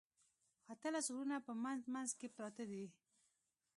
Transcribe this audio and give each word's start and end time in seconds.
اتلس 0.73 1.05
غرونه 1.13 1.37
په 1.45 1.51
منځ 1.63 1.81
منځ 1.93 2.09
کې 2.19 2.27
پراته 2.35 2.63
دي. 2.71 2.85